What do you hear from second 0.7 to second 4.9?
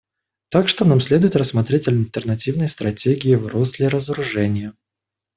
нам следует рассмотреть альтернативные стратегии в русле разоружения.